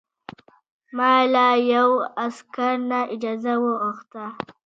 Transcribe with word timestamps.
ما 0.97 1.13
له 1.33 1.47
یوه 1.73 2.01
عسکر 2.23 2.73
نه 2.89 2.99
اجازه 3.15 3.53
وغوښته. 3.63 4.25